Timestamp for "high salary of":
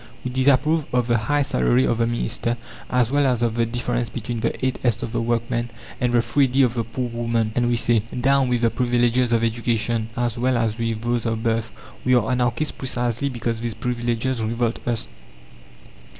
1.15-1.99